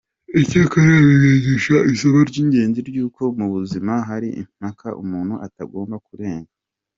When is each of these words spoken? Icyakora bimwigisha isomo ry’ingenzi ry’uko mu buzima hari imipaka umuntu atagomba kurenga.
Icyakora 0.41 0.89
bimwigisha 1.07 1.75
isomo 1.91 2.19
ry’ingenzi 2.29 2.79
ry’uko 2.89 3.21
mu 3.37 3.45
buzima 3.53 3.93
hari 4.09 4.27
imipaka 4.39 4.87
umuntu 5.03 5.33
atagomba 5.47 5.95
kurenga. 6.07 6.51